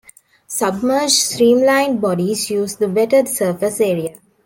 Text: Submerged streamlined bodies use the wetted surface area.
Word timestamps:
Submerged 0.47 1.11
streamlined 1.13 2.01
bodies 2.01 2.49
use 2.49 2.75
the 2.75 2.89
wetted 2.89 3.27
surface 3.29 3.79
area. 3.79 4.15